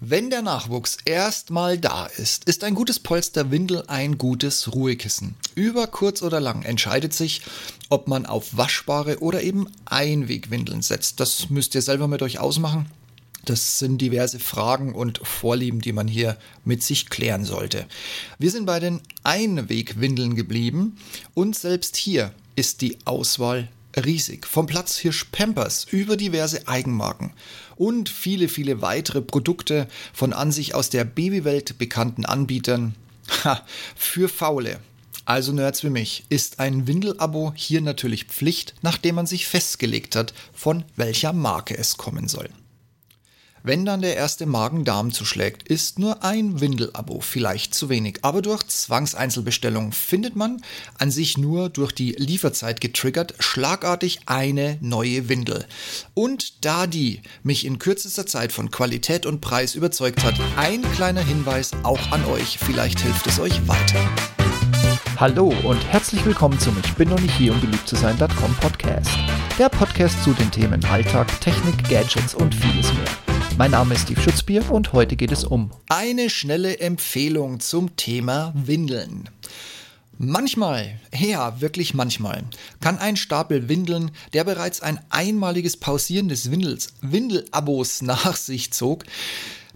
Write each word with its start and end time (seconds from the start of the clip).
Wenn 0.00 0.30
der 0.30 0.42
Nachwuchs 0.42 0.96
erstmal 1.04 1.76
da 1.76 2.06
ist, 2.06 2.44
ist 2.44 2.62
ein 2.62 2.76
gutes 2.76 3.00
Polsterwindel 3.00 3.82
ein 3.88 4.16
gutes 4.16 4.72
Ruhekissen. 4.72 5.34
Über 5.56 5.88
kurz 5.88 6.22
oder 6.22 6.38
lang 6.38 6.62
entscheidet 6.62 7.12
sich, 7.12 7.42
ob 7.88 8.06
man 8.06 8.24
auf 8.24 8.56
waschbare 8.56 9.18
oder 9.18 9.42
eben 9.42 9.66
Einwegwindeln 9.86 10.82
setzt. 10.82 11.18
Das 11.18 11.50
müsst 11.50 11.74
ihr 11.74 11.82
selber 11.82 12.06
mit 12.06 12.22
euch 12.22 12.38
ausmachen. 12.38 12.86
Das 13.44 13.80
sind 13.80 13.98
diverse 13.98 14.38
Fragen 14.38 14.94
und 14.94 15.18
Vorlieben, 15.24 15.80
die 15.80 15.92
man 15.92 16.06
hier 16.06 16.36
mit 16.64 16.84
sich 16.84 17.10
klären 17.10 17.44
sollte. 17.44 17.84
Wir 18.38 18.52
sind 18.52 18.66
bei 18.66 18.78
den 18.78 19.00
Einwegwindeln 19.24 20.36
geblieben 20.36 20.96
und 21.34 21.56
selbst 21.56 21.96
hier 21.96 22.32
ist 22.54 22.82
die 22.82 22.98
Auswahl 23.04 23.68
riesig. 23.96 24.46
Vom 24.46 24.66
Platzhirsch 24.66 25.24
Pampers 25.32 25.86
über 25.90 26.16
diverse 26.16 26.68
Eigenmarken 26.68 27.32
und 27.76 28.08
viele, 28.08 28.48
viele 28.48 28.82
weitere 28.82 29.22
Produkte 29.22 29.88
von 30.12 30.32
an 30.32 30.52
sich 30.52 30.74
aus 30.74 30.90
der 30.90 31.04
Babywelt 31.04 31.78
bekannten 31.78 32.24
Anbietern. 32.24 32.94
Ha, 33.44 33.64
für 33.94 34.28
Faule. 34.28 34.80
Also 35.24 35.52
Nerds 35.52 35.84
wie 35.84 35.90
mich 35.90 36.24
ist 36.30 36.58
ein 36.58 36.86
Windelabo 36.86 37.52
hier 37.54 37.82
natürlich 37.82 38.24
Pflicht, 38.24 38.74
nachdem 38.80 39.16
man 39.16 39.26
sich 39.26 39.46
festgelegt 39.46 40.16
hat, 40.16 40.32
von 40.54 40.84
welcher 40.96 41.34
Marke 41.34 41.76
es 41.76 41.98
kommen 41.98 42.28
soll. 42.28 42.48
Wenn 43.68 43.84
dann 43.84 44.00
der 44.00 44.16
erste 44.16 44.46
Magen-Darm 44.46 45.12
zuschlägt, 45.12 45.68
ist 45.68 45.98
nur 45.98 46.24
ein 46.24 46.58
Windelabo 46.58 47.20
vielleicht 47.20 47.74
zu 47.74 47.90
wenig. 47.90 48.20
Aber 48.22 48.40
durch 48.40 48.66
Zwangseinzelbestellung 48.66 49.92
findet 49.92 50.34
man 50.36 50.62
an 50.96 51.10
sich 51.10 51.36
nur 51.36 51.68
durch 51.68 51.92
die 51.92 52.12
Lieferzeit 52.12 52.80
getriggert 52.80 53.34
schlagartig 53.40 54.20
eine 54.24 54.78
neue 54.80 55.28
Windel. 55.28 55.66
Und 56.14 56.64
da 56.64 56.86
die 56.86 57.20
mich 57.42 57.66
in 57.66 57.78
kürzester 57.78 58.24
Zeit 58.24 58.52
von 58.52 58.70
Qualität 58.70 59.26
und 59.26 59.42
Preis 59.42 59.74
überzeugt 59.74 60.24
hat, 60.24 60.36
ein 60.56 60.80
kleiner 60.94 61.20
Hinweis 61.20 61.72
auch 61.82 62.10
an 62.10 62.24
euch. 62.24 62.58
Vielleicht 62.58 63.00
hilft 63.00 63.26
es 63.26 63.38
euch 63.38 63.68
weiter. 63.68 64.00
Hallo 65.18 65.52
und 65.64 65.84
herzlich 65.92 66.24
willkommen 66.24 66.58
zum 66.58 66.74
Ich 66.86 66.94
bin 66.94 67.10
noch 67.10 67.20
nicht 67.20 67.36
hier, 67.36 67.52
um 67.52 67.60
beliebt 67.60 67.86
zu 67.86 67.96
sein.com 67.96 68.54
Podcast. 68.62 69.10
Der 69.58 69.68
Podcast 69.68 70.24
zu 70.24 70.32
den 70.32 70.50
Themen 70.50 70.82
Alltag, 70.86 71.38
Technik, 71.42 71.86
Gadgets 71.90 72.34
und 72.34 72.54
vieles 72.54 72.94
mehr. 72.94 73.07
Mein 73.58 73.72
Name 73.72 73.94
ist 73.94 74.02
Steve 74.02 74.20
Schutzbier 74.20 74.70
und 74.70 74.92
heute 74.92 75.16
geht 75.16 75.32
es 75.32 75.42
um 75.42 75.72
eine 75.88 76.30
schnelle 76.30 76.78
Empfehlung 76.78 77.58
zum 77.58 77.96
Thema 77.96 78.52
Windeln. 78.54 79.28
Manchmal, 80.16 81.00
ja, 81.12 81.60
wirklich 81.60 81.92
manchmal, 81.92 82.44
kann 82.80 82.98
ein 82.98 83.16
Stapel 83.16 83.68
Windeln, 83.68 84.12
der 84.32 84.44
bereits 84.44 84.80
ein 84.80 85.00
einmaliges 85.10 85.76
Pausieren 85.76 86.28
des 86.28 86.52
Windels, 86.52 86.92
Windelabos 87.00 88.00
nach 88.02 88.36
sich 88.36 88.72
zog, 88.72 89.04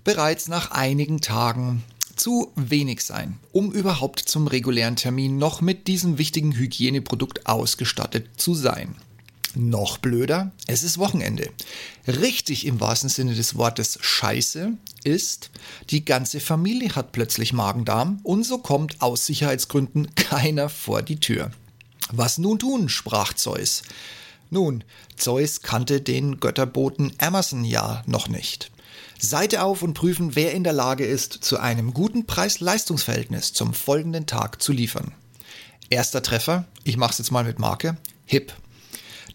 bereits 0.04 0.46
nach 0.46 0.70
einigen 0.70 1.20
Tagen 1.20 1.82
zu 2.14 2.52
wenig 2.54 3.02
sein, 3.02 3.40
um 3.50 3.72
überhaupt 3.72 4.20
zum 4.20 4.46
regulären 4.46 4.94
Termin 4.94 5.38
noch 5.38 5.60
mit 5.60 5.88
diesem 5.88 6.18
wichtigen 6.18 6.52
Hygieneprodukt 6.52 7.48
ausgestattet 7.48 8.28
zu 8.36 8.54
sein. 8.54 8.94
Noch 9.54 9.98
blöder, 9.98 10.50
es 10.66 10.82
ist 10.82 10.96
Wochenende. 10.96 11.50
Richtig 12.06 12.66
im 12.66 12.80
wahrsten 12.80 13.10
Sinne 13.10 13.34
des 13.34 13.56
Wortes 13.56 13.98
Scheiße 14.00 14.72
ist, 15.04 15.50
die 15.90 16.04
ganze 16.04 16.40
Familie 16.40 16.94
hat 16.94 17.12
plötzlich 17.12 17.52
Magen-Darm 17.52 18.20
und 18.22 18.44
so 18.44 18.58
kommt 18.58 19.02
aus 19.02 19.26
Sicherheitsgründen 19.26 20.14
keiner 20.14 20.70
vor 20.70 21.02
die 21.02 21.20
Tür. 21.20 21.50
Was 22.10 22.38
nun 22.38 22.58
tun, 22.58 22.88
sprach 22.88 23.34
Zeus. 23.34 23.82
Nun, 24.48 24.84
Zeus 25.16 25.60
kannte 25.60 26.00
den 26.00 26.40
Götterboten 26.40 27.12
Amazon 27.18 27.64
ja 27.64 28.02
noch 28.06 28.28
nicht. 28.28 28.70
Seite 29.18 29.62
auf 29.62 29.82
und 29.82 29.94
prüfen, 29.94 30.34
wer 30.34 30.52
in 30.52 30.64
der 30.64 30.72
Lage 30.72 31.04
ist, 31.04 31.32
zu 31.44 31.58
einem 31.58 31.94
guten 31.94 32.26
Preis-Leistungs-Verhältnis 32.26 33.52
zum 33.52 33.72
folgenden 33.72 34.26
Tag 34.26 34.62
zu 34.62 34.72
liefern. 34.72 35.12
Erster 35.90 36.22
Treffer, 36.22 36.64
ich 36.84 36.96
mach's 36.96 37.18
jetzt 37.18 37.30
mal 37.30 37.44
mit 37.44 37.58
Marke, 37.58 37.98
Hip. 38.24 38.52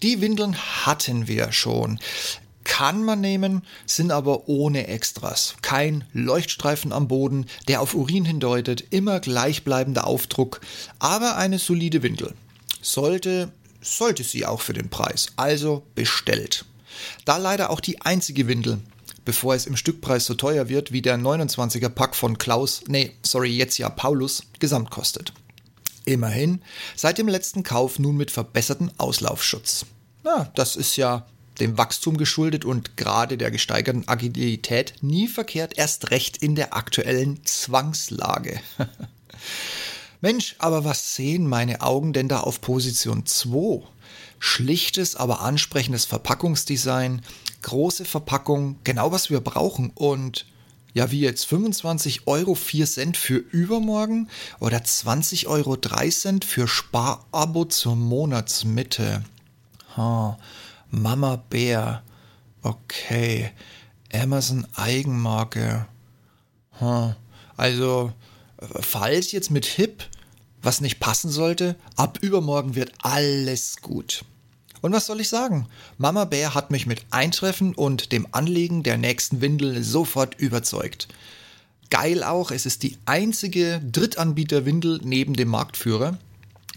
Die 0.03 0.22
Windeln 0.22 0.56
hatten 0.85 1.28
wir 1.28 1.52
schon. 1.52 2.00
Kann 2.63 3.03
man 3.03 3.22
nehmen, 3.22 3.63
sind 3.85 4.12
aber 4.12 4.50
ohne 4.50 4.88
Extras. 4.88 5.56
Kein 5.62 6.03
Leuchtstreifen 6.12 6.91
am 6.91 7.08
Boden, 7.08 7.46
der 7.68 7.81
auf 7.81 7.96
Urin 7.96 8.25
hindeutet, 8.25 8.84
immer 8.90 9.19
gleichbleibender 9.19 10.06
Aufdruck, 10.06 10.62
aber 11.00 11.38
eine 11.38 11.59
solide 11.59 12.03
Windel. 12.03 12.34
Sollte, 12.81 13.52
sollte 13.81 14.24
sie 14.24 14.46
auch 14.46 14.62
für 14.62 14.74
den 14.74 14.90
Preis. 14.90 15.28
Also 15.38 15.84
bestellt. 15.96 16.66
Da 17.25 17.38
leider 17.38 17.69
auch 17.69 17.80
die 17.80 18.02
einzige 18.02 18.47
Windel, 18.47 18.80
bevor 19.24 19.56
es 19.56 19.66
im 19.66 19.78
Stückpreis 19.78 20.25
so 20.25 20.34
teuer 20.34 20.69
wird 20.69 20.91
wie 20.91 21.02
der 21.02 21.18
29er 21.18 21.90
Pack 21.90 22.16
von 22.16 22.38
Klaus, 22.38 22.84
nee, 22.88 23.13
sorry, 23.24 23.56
jetzt 23.56 23.78
ja 23.78 23.90
Paulus, 23.90 24.44
gesamt 24.59 24.91
kostet. 24.91 25.34
Immerhin 26.07 26.62
seit 26.95 27.18
dem 27.18 27.28
letzten 27.28 27.63
Kauf 27.63 28.00
nun 28.00 28.16
mit 28.16 28.31
verbessertem 28.31 28.91
Auslaufschutz. 28.97 29.85
Na, 30.23 30.50
das 30.56 30.78
ist 30.78 30.95
ja 30.95 31.25
dem 31.59 31.78
Wachstum 31.78 32.18
geschuldet 32.18 32.63
und 32.63 32.95
gerade 32.95 33.38
der 33.38 33.51
gesteigerten 33.51 34.07
Agilität 34.07 34.95
nie 35.01 35.28
verkehrt, 35.28 35.78
erst 35.78 36.12
recht 36.12 36.38
in 36.38 36.56
der 36.56 36.75
aktuellen 36.75 37.44
Zwangslage. 37.44 38.62
Mensch, 40.22 40.56
aber 40.59 40.85
was 40.85 41.16
sehen 41.16 41.45
meine 41.45 41.81
Augen 41.81 42.13
denn 42.13 42.29
da 42.29 42.39
auf 42.39 42.62
Position 42.62 43.25
2? 43.25 43.84
Schlichtes, 44.39 45.16
aber 45.18 45.41
ansprechendes 45.41 46.06
Verpackungsdesign, 46.06 47.22
große 47.63 48.06
Verpackung, 48.06 48.78
genau 48.85 49.12
was 49.12 49.29
wir 49.29 49.41
brauchen 49.41 49.91
und 49.94 50.45
ja, 50.94 51.12
wie 51.12 51.20
jetzt 51.20 51.46
25 51.46 52.28
Euro 52.28 52.56
4 52.56 52.86
Cent 52.86 53.18
für 53.18 53.38
übermorgen 53.38 54.30
oder 54.59 54.84
20 54.84 55.48
Euro 55.48 55.75
3 55.75 56.09
Cent 56.09 56.46
für 56.46 56.68
Sparabo 56.68 57.66
zur 57.66 57.96
Monatsmitte. 57.96 59.24
Ha, 59.96 60.38
Mama 60.90 61.36
Bär. 61.50 62.03
Okay. 62.62 63.52
Amazon 64.14 64.66
Eigenmarke. 64.75 65.88
Ha. 66.80 67.16
Also, 67.56 68.14
falls 68.81 69.31
jetzt 69.31 69.52
mit 69.52 69.66
Hip 69.66 70.04
was 70.62 70.81
nicht 70.81 71.00
passen 71.00 71.30
sollte, 71.30 71.75
ab 71.96 72.19
übermorgen 72.22 72.75
wird 72.75 72.92
alles 73.02 73.78
gut. 73.81 74.25
Und 74.82 74.94
was 74.94 75.06
soll 75.06 75.22
ich 75.22 75.30
sagen? 75.30 75.68
Mama 75.98 76.26
Bär 76.26 76.54
hat 76.54 76.72
mich 76.72 76.86
mit 76.86 77.06
Eintreffen 77.10 77.74
und 77.74 78.12
dem 78.12 78.28
Anlegen 78.32 78.84
der 78.84 78.98
nächsten 78.98 79.42
Windel 79.42 79.84
sofort 79.84 80.40
überzeugt. 80.40 81.08
Geil 81.90 82.24
auch, 82.24 82.52
es 82.52 82.66
ist 82.66 82.84
die 82.84 82.98
einzige 83.06 83.82
Drittanbieter-Windel 83.92 85.02
neben 85.04 85.36
dem 85.36 85.48
Marktführer, 85.48 86.18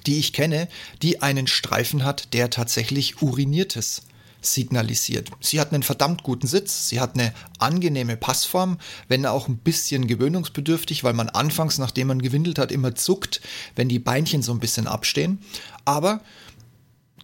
die 0.06 0.18
ich 0.18 0.32
kenne, 0.32 0.68
die 1.02 1.20
einen 1.20 1.46
Streifen 1.46 2.04
hat, 2.04 2.32
der 2.32 2.50
tatsächlich 2.50 3.20
uriniertes 3.20 4.02
signalisiert. 4.40 5.30
Sie 5.40 5.60
hat 5.60 5.72
einen 5.72 5.82
verdammt 5.82 6.22
guten 6.22 6.46
Sitz, 6.46 6.88
sie 6.88 7.00
hat 7.00 7.14
eine 7.14 7.34
angenehme 7.58 8.16
Passform, 8.16 8.78
wenn 9.08 9.26
auch 9.26 9.48
ein 9.48 9.58
bisschen 9.58 10.06
gewöhnungsbedürftig, 10.06 11.04
weil 11.04 11.12
man 11.12 11.28
anfangs, 11.28 11.78
nachdem 11.78 12.08
man 12.08 12.22
gewindelt 12.22 12.58
hat, 12.58 12.72
immer 12.72 12.94
zuckt, 12.94 13.40
wenn 13.76 13.88
die 13.88 13.98
Beinchen 13.98 14.42
so 14.42 14.52
ein 14.52 14.60
bisschen 14.60 14.86
abstehen. 14.86 15.40
Aber 15.84 16.20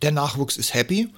der 0.03 0.13
Nachwuchs 0.13 0.57
ist 0.57 0.75
happy. 0.75 1.09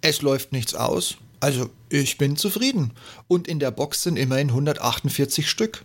Es 0.00 0.22
läuft 0.22 0.52
nichts 0.52 0.74
aus. 0.74 1.16
Also 1.40 1.70
ich 1.88 2.18
bin 2.18 2.36
zufrieden. 2.36 2.92
Und 3.28 3.48
in 3.48 3.58
der 3.58 3.70
Box 3.70 4.02
sind 4.02 4.16
immerhin 4.16 4.48
148 4.48 5.48
Stück. 5.48 5.84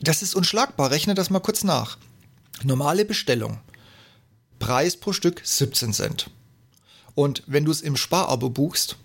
Das 0.00 0.22
ist 0.22 0.34
unschlagbar. 0.34 0.90
Rechne 0.90 1.14
das 1.14 1.30
mal 1.30 1.40
kurz 1.40 1.64
nach. 1.64 1.98
Normale 2.62 3.04
Bestellung. 3.04 3.60
Preis 4.58 4.96
pro 4.96 5.12
Stück 5.12 5.40
17 5.42 5.92
Cent. 5.92 6.30
Und 7.14 7.42
wenn 7.46 7.64
du 7.64 7.70
es 7.70 7.80
im 7.80 7.96
Sparabo 7.96 8.50
buchst, 8.50 8.96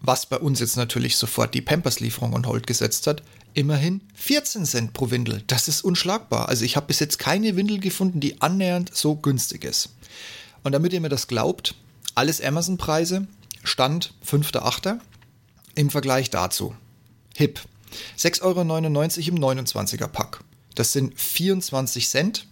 was 0.00 0.26
bei 0.26 0.38
uns 0.38 0.60
jetzt 0.60 0.76
natürlich 0.76 1.16
sofort 1.16 1.54
die 1.54 1.60
Pampers-Lieferung 1.60 2.34
on 2.34 2.46
hold 2.46 2.66
gesetzt 2.66 3.06
hat, 3.06 3.22
immerhin 3.54 4.00
14 4.14 4.64
Cent 4.64 4.92
pro 4.92 5.10
Windel. 5.10 5.42
Das 5.46 5.68
ist 5.68 5.82
unschlagbar. 5.82 6.48
Also 6.48 6.64
ich 6.64 6.76
habe 6.76 6.86
bis 6.86 7.00
jetzt 7.00 7.18
keine 7.18 7.56
Windel 7.56 7.78
gefunden, 7.80 8.20
die 8.20 8.40
annähernd 8.40 8.94
so 8.94 9.16
günstig 9.16 9.64
ist. 9.64 9.90
Und 10.62 10.72
damit 10.72 10.92
ihr 10.92 11.00
mir 11.00 11.08
das 11.08 11.26
glaubt, 11.26 11.74
alles 12.14 12.40
Amazon-Preise, 12.40 13.26
Stand 13.62 14.14
5.8. 14.26 14.98
im 15.74 15.90
Vergleich 15.90 16.30
dazu. 16.30 16.74
Hip, 17.36 17.60
6,99 18.18 18.42
Euro 18.42 19.52
im 19.52 19.60
29er 19.60 20.08
Pack. 20.08 20.40
Das 20.74 20.92
sind 20.92 21.18
24 21.18 22.08
Cent. 22.08 22.46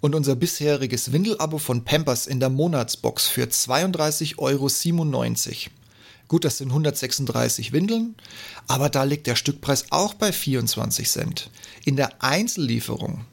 Und 0.00 0.16
unser 0.16 0.34
bisheriges 0.34 1.12
Windelabo 1.12 1.58
von 1.58 1.84
Pampers 1.84 2.26
in 2.26 2.40
der 2.40 2.50
Monatsbox 2.50 3.28
für 3.28 3.44
32,97 3.44 4.36
Euro. 4.38 5.72
Gut, 6.26 6.44
das 6.44 6.58
sind 6.58 6.68
136 6.70 7.72
Windeln, 7.72 8.16
aber 8.66 8.88
da 8.88 9.04
liegt 9.04 9.26
der 9.28 9.36
Stückpreis 9.36 9.86
auch 9.90 10.14
bei 10.14 10.32
24 10.32 11.08
Cent. 11.08 11.50
In 11.84 11.94
der 11.94 12.22
Einzellieferung 12.22 13.26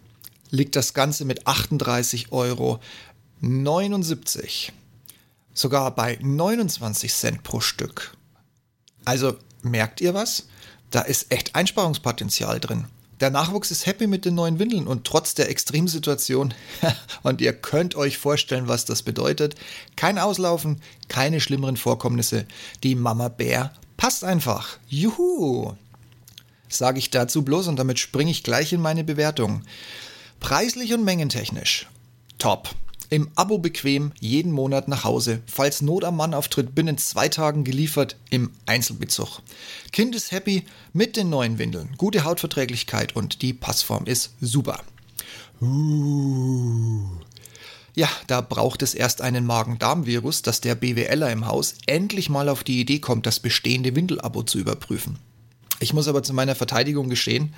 liegt 0.51 0.75
das 0.75 0.93
Ganze 0.93 1.25
mit 1.25 1.47
38 1.47 2.31
Euro 2.31 2.79
79. 3.41 4.71
Sogar 5.53 5.91
bei 5.95 6.17
29 6.21 7.13
Cent 7.13 7.43
pro 7.43 7.59
Stück. 7.59 8.15
Also 9.05 9.37
merkt 9.61 10.01
ihr 10.01 10.13
was? 10.13 10.45
da 10.91 11.01
ist 11.01 11.31
echt 11.31 11.55
Einsparungspotenzial 11.55 12.59
drin. 12.59 12.85
Der 13.19 13.29
Nachwuchs 13.29 13.69
ist 13.69 13.85
happy 13.85 14.07
mit 14.07 14.23
den 14.23 14.35
neuen 14.35 14.59
Windeln 14.59 14.87
und 14.87 15.05
trotz 15.05 15.33
der 15.33 15.49
Extremsituation, 15.49 16.53
und 17.23 17.41
ihr 17.41 17.53
könnt 17.53 17.95
euch 17.95 18.17
vorstellen, 18.17 18.69
was 18.69 18.85
das 18.85 19.03
bedeutet, 19.03 19.55
kein 19.97 20.17
Auslaufen, 20.17 20.81
keine 21.09 21.41
schlimmeren 21.41 21.75
Vorkommnisse. 21.75 22.45
Die 22.83 22.95
Mama 22.95 23.27
Bär 23.27 23.73
passt 23.97 24.23
einfach. 24.23 24.77
Juhu! 24.87 25.73
Sage 26.69 26.99
ich 26.99 27.09
dazu 27.09 27.43
bloß 27.43 27.67
und 27.67 27.77
damit 27.77 27.99
springe 27.99 28.31
ich 28.31 28.43
gleich 28.43 28.71
in 28.71 28.79
meine 28.79 29.03
Bewertung. 29.03 29.63
Preislich 30.39 30.93
und 30.93 31.03
mengentechnisch. 31.03 31.87
Top. 32.37 32.69
Im 33.11 33.29
Abo 33.35 33.57
bequem, 33.57 34.11
jeden 34.19 34.51
Monat 34.51 34.87
nach 34.87 35.03
Hause. 35.03 35.41
Falls 35.47 35.81
Not 35.81 36.03
am 36.03 36.17
Mann 36.17 36.35
auftritt, 36.35 36.75
binnen 36.75 36.99
zwei 36.99 37.27
Tagen 37.27 37.63
geliefert 37.63 38.15
im 38.29 38.51
Einzelbezug. 38.67 39.41
Kind 39.91 40.15
ist 40.15 40.31
happy 40.31 40.65
mit 40.93 41.15
den 41.15 41.29
neuen 41.29 41.57
Windeln. 41.57 41.89
Gute 41.97 42.23
Hautverträglichkeit 42.23 43.15
und 43.15 43.41
die 43.41 43.53
Passform 43.53 44.05
ist 44.05 44.35
super. 44.41 44.83
Uh. 45.59 47.19
Ja, 47.95 48.09
da 48.27 48.41
braucht 48.41 48.83
es 48.83 48.93
erst 48.93 49.21
einen 49.21 49.45
Magen-Darm-Virus, 49.45 50.43
dass 50.43 50.61
der 50.61 50.75
BWLer 50.75 51.31
im 51.31 51.47
Haus 51.47 51.73
endlich 51.87 52.29
mal 52.29 52.47
auf 52.47 52.63
die 52.63 52.79
Idee 52.79 52.99
kommt, 52.99 53.25
das 53.25 53.39
bestehende 53.39 53.95
Windelabo 53.95 54.43
zu 54.43 54.59
überprüfen. 54.59 55.17
Ich 55.79 55.93
muss 55.93 56.07
aber 56.07 56.21
zu 56.21 56.33
meiner 56.33 56.55
Verteidigung 56.55 57.09
gestehen, 57.09 57.55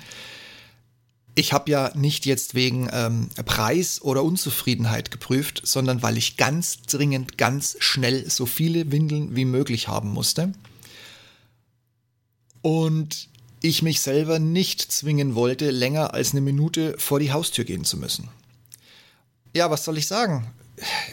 ich 1.34 1.52
habe 1.52 1.70
ja 1.70 1.90
nicht 1.94 2.26
jetzt 2.26 2.54
wegen 2.54 2.88
ähm, 2.92 3.28
Preis 3.44 4.02
oder 4.02 4.22
Unzufriedenheit 4.22 5.10
geprüft, 5.10 5.62
sondern 5.64 6.02
weil 6.02 6.18
ich 6.18 6.36
ganz 6.36 6.82
dringend, 6.82 7.38
ganz 7.38 7.76
schnell 7.78 8.28
so 8.28 8.44
viele 8.44 8.92
Windeln 8.92 9.34
wie 9.34 9.46
möglich 9.46 9.88
haben 9.88 10.10
musste. 10.10 10.52
Und 12.60 13.28
ich 13.62 13.82
mich 13.82 14.00
selber 14.00 14.38
nicht 14.38 14.80
zwingen 14.92 15.34
wollte, 15.34 15.70
länger 15.70 16.14
als 16.14 16.32
eine 16.32 16.40
Minute 16.40 16.96
vor 16.98 17.18
die 17.18 17.32
Haustür 17.32 17.64
gehen 17.64 17.84
zu 17.84 17.96
müssen. 17.96 18.28
Ja, 19.54 19.70
was 19.70 19.84
soll 19.84 19.98
ich 19.98 20.06
sagen? 20.06 20.50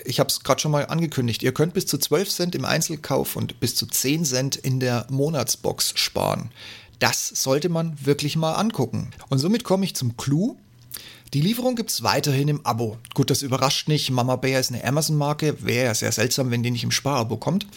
Ich 0.04 0.20
habe 0.20 0.30
es 0.30 0.42
gerade 0.42 0.60
schon 0.60 0.72
mal 0.72 0.88
angekündigt. 0.88 1.44
Ihr 1.44 1.54
könnt 1.54 1.74
bis 1.74 1.86
zu 1.86 1.98
12 1.98 2.30
Cent 2.30 2.56
im 2.56 2.66
Einzelkauf 2.66 3.36
und 3.36 3.60
bis 3.60 3.76
zu 3.76 3.86
10 3.86 4.26
Cent 4.26 4.56
in 4.56 4.80
der 4.80 5.06
Monatsbox 5.10 5.94
sparen. 5.96 6.52
Das 7.00 7.28
sollte 7.28 7.70
man 7.70 7.98
wirklich 8.06 8.36
mal 8.36 8.54
angucken. 8.54 9.12
Und 9.30 9.40
somit 9.40 9.64
komme 9.64 9.86
ich 9.86 9.96
zum 9.96 10.18
Clou. 10.18 10.58
Die 11.34 11.42
Lieferung 11.42 11.76
gibt 11.76 11.92
es 11.92 12.02
weiterhin 12.02 12.48
im 12.48 12.66
Abo. 12.66 12.98
Gut, 13.14 13.30
das 13.30 13.44
überrascht 13.44 13.88
nicht. 13.88 14.10
Mama 14.10 14.36
Bear 14.36 14.60
ist 14.60 14.72
eine 14.72 14.84
Amazon-Marke. 14.84 15.64
Wäre 15.64 15.86
ja 15.86 15.94
sehr 15.94 16.12
seltsam, 16.12 16.50
wenn 16.50 16.64
die 16.64 16.72
nicht 16.72 16.84
im 16.84 16.92
Sparabo 16.92 17.38
kommt. 17.38 17.68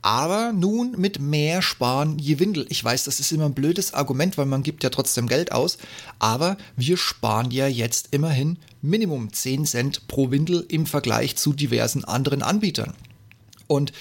Aber 0.00 0.52
nun 0.52 0.92
mit 0.96 1.18
mehr 1.18 1.60
Sparen 1.60 2.20
je 2.20 2.38
Windel. 2.38 2.66
Ich 2.68 2.84
weiß, 2.84 3.04
das 3.04 3.18
ist 3.18 3.32
immer 3.32 3.46
ein 3.46 3.54
blödes 3.54 3.94
Argument, 3.94 4.38
weil 4.38 4.46
man 4.46 4.62
gibt 4.62 4.84
ja 4.84 4.90
trotzdem 4.90 5.26
Geld 5.26 5.50
aus. 5.50 5.76
Aber 6.20 6.56
wir 6.76 6.96
sparen 6.96 7.50
ja 7.50 7.66
jetzt 7.66 8.08
immerhin 8.12 8.58
Minimum 8.80 9.32
10 9.32 9.66
Cent 9.66 10.06
pro 10.06 10.30
Windel 10.30 10.64
im 10.68 10.86
Vergleich 10.86 11.36
zu 11.36 11.52
diversen 11.52 12.04
anderen 12.04 12.44
Anbietern. 12.44 12.94
Und 13.66 13.92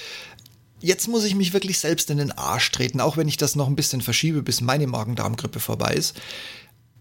jetzt 0.81 1.07
muss 1.07 1.23
ich 1.23 1.35
mich 1.35 1.53
wirklich 1.53 1.79
selbst 1.79 2.09
in 2.09 2.17
den 2.17 2.31
Arsch 2.31 2.71
treten, 2.71 3.01
auch 3.01 3.17
wenn 3.17 3.27
ich 3.27 3.37
das 3.37 3.55
noch 3.55 3.67
ein 3.67 3.75
bisschen 3.75 4.01
verschiebe, 4.01 4.41
bis 4.41 4.61
meine 4.61 4.87
Magen-Darm-Grippe 4.87 5.59
vorbei 5.59 5.93
ist. 5.93 6.15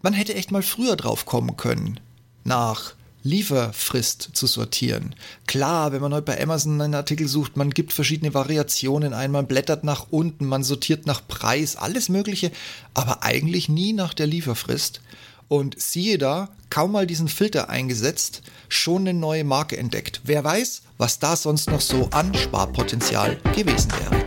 Man 0.02 0.12
hätte 0.12 0.34
echt 0.34 0.50
mal 0.50 0.62
früher 0.62 0.96
drauf 0.96 1.26
kommen 1.26 1.56
können, 1.56 2.00
nach 2.44 2.94
Lieferfrist 3.24 4.30
zu 4.32 4.46
sortieren. 4.46 5.14
Klar, 5.46 5.92
wenn 5.92 6.00
man 6.00 6.14
heute 6.14 6.22
bei 6.22 6.40
Amazon 6.40 6.80
einen 6.80 6.94
Artikel 6.94 7.26
sucht, 7.26 7.56
man 7.56 7.70
gibt 7.70 7.92
verschiedene 7.92 8.32
Variationen 8.32 9.12
ein, 9.12 9.32
man 9.32 9.46
blättert 9.46 9.82
nach 9.82 10.06
unten, 10.10 10.46
man 10.46 10.62
sortiert 10.62 11.06
nach 11.06 11.26
Preis, 11.26 11.76
alles 11.76 12.08
Mögliche, 12.08 12.52
aber 12.94 13.24
eigentlich 13.24 13.68
nie 13.68 13.92
nach 13.92 14.14
der 14.14 14.28
Lieferfrist. 14.28 15.00
Und 15.48 15.80
siehe 15.80 16.18
da, 16.18 16.50
kaum 16.68 16.92
mal 16.92 17.06
diesen 17.06 17.28
Filter 17.28 17.70
eingesetzt, 17.70 18.42
schon 18.68 19.02
eine 19.02 19.18
neue 19.18 19.44
Marke 19.44 19.78
entdeckt. 19.78 20.20
Wer 20.24 20.44
weiß, 20.44 20.82
was 20.98 21.18
da 21.18 21.36
sonst 21.36 21.70
noch 21.70 21.80
so 21.80 22.08
an 22.10 22.34
Sparpotenzial 22.34 23.36
gewesen 23.54 23.90
wäre. 23.92 24.24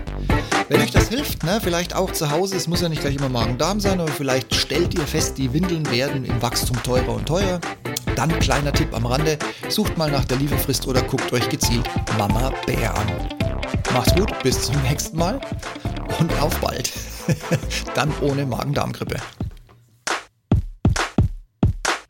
Wenn 0.68 0.81
euch 0.81 0.91
das 0.91 1.09
hilft, 1.09 1.44
ne, 1.44 1.59
vielleicht 1.62 1.95
auch 1.95 2.12
zu 2.12 2.31
Hause, 2.31 2.56
es 2.56 2.68
muss 2.68 2.81
ja 2.81 2.89
nicht 2.89 3.01
gleich 3.01 3.18
immer 3.18 3.29
Magen-Darm 3.29 3.79
sein, 3.79 4.00
aber 4.00 4.12
vielleicht 4.12 4.56
stellt 4.56 4.94
ihr 4.94 5.06
fest, 5.06 5.38
die 5.38 5.53
Windeln 5.53 5.89
werden 5.91 6.25
im 6.25 6.41
Wachstum 6.41 6.81
teurer 6.81 7.13
und 7.13 7.25
teurer. 7.25 7.59
Dann 8.15 8.39
kleiner 8.39 8.73
Tipp 8.73 8.94
am 8.94 9.06
Rande, 9.06 9.38
sucht 9.69 9.97
mal 9.97 10.09
nach 10.09 10.25
der 10.25 10.38
Lieferfrist 10.38 10.88
oder 10.88 11.01
guckt 11.01 11.31
euch 11.33 11.47
gezielt 11.50 11.88
Mama 12.18 12.51
Bär 12.65 12.95
an. 12.95 13.07
Macht's 13.94 14.15
gut, 14.15 14.31
bis 14.44 14.63
zum 14.63 14.81
nächsten 14.83 15.18
Mal 15.18 15.41
und 16.19 16.31
auf 16.41 16.57
bald. 16.62 16.91
Dann 17.95 18.12
ohne 18.21 18.45
Magen-Darm-Grippe. 18.45 19.18